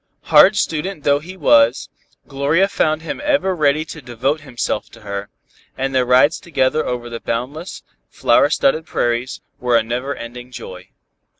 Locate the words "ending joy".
10.15-10.89